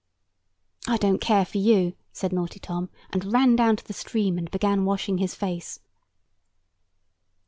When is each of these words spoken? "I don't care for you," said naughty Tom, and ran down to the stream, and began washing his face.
"I 0.87 0.97
don't 0.97 1.21
care 1.21 1.45
for 1.45 1.59
you," 1.59 1.93
said 2.11 2.33
naughty 2.33 2.59
Tom, 2.59 2.89
and 3.11 3.31
ran 3.31 3.55
down 3.55 3.75
to 3.75 3.85
the 3.85 3.93
stream, 3.93 4.39
and 4.39 4.49
began 4.49 4.83
washing 4.83 5.19
his 5.19 5.35
face. 5.35 5.79